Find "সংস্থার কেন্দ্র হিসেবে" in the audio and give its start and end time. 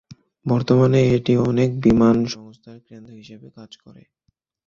2.33-3.47